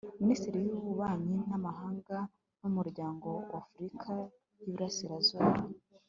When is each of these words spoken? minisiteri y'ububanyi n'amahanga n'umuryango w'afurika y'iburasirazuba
minisiteri 0.23 0.57
y'ububanyi 0.67 1.37
n'amahanga 1.49 2.17
n'umuryango 2.61 3.27
w'afurika 3.51 4.11
y'iburasirazuba 4.57 5.59